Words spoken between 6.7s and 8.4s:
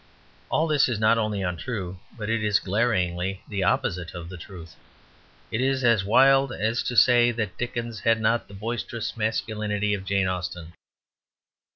to say that Dickens had